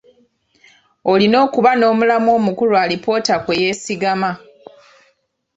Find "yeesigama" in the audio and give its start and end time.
3.61-4.31